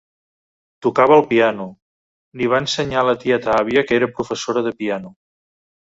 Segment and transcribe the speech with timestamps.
[0.85, 1.67] Tocava el piano;
[2.39, 5.17] n'hi va ensenyar la tieta-àvia, que era professora de piano.